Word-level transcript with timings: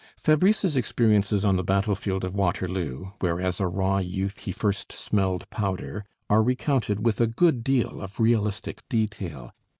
Fabrice's 0.17 0.75
experiences 0.75 1.45
on 1.45 1.57
the 1.57 1.63
battle 1.63 1.93
field 1.93 2.23
of 2.25 2.33
Waterloo, 2.33 3.11
where 3.19 3.39
as 3.39 3.59
a 3.59 3.67
raw 3.67 3.99
youth 3.99 4.39
he 4.39 4.51
first 4.51 4.91
"smelled 4.91 5.47
powder," 5.51 6.05
are 6.27 6.41
recounted 6.41 7.05
with 7.05 7.21
a 7.21 7.27
good 7.27 7.63
deal 7.63 8.01
of 8.01 8.19
realistic 8.19 8.81
detail. 8.89 9.53